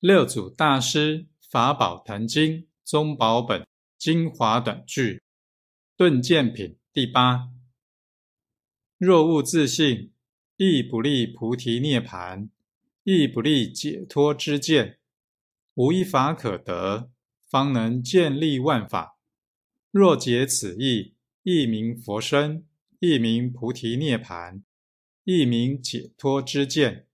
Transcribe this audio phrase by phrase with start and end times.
[0.00, 3.66] 六祖大师《法宝坛经》宗宝本
[3.98, 5.22] 精华短句，
[5.94, 7.50] 顿见品第八。
[8.96, 10.10] 若悟自信，
[10.56, 12.48] 亦不利菩提涅盘，
[13.02, 14.98] 亦不利解脱之见，
[15.74, 17.10] 无一法可得，
[17.46, 19.18] 方能建立万法。
[19.90, 22.66] 若解此意，亦名佛身，
[23.00, 24.64] 亦名菩提涅盘，
[25.24, 27.06] 亦名解脱之见。